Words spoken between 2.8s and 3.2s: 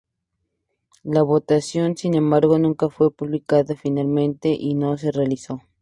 fue